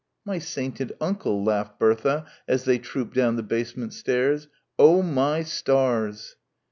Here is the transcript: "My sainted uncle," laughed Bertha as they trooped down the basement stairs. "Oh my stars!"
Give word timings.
"My 0.25 0.39
sainted 0.39 0.93
uncle," 0.99 1.43
laughed 1.43 1.77
Bertha 1.77 2.25
as 2.47 2.63
they 2.65 2.79
trooped 2.79 3.13
down 3.13 3.35
the 3.35 3.43
basement 3.43 3.93
stairs. 3.93 4.47
"Oh 4.79 5.03
my 5.03 5.43
stars!" 5.43 6.37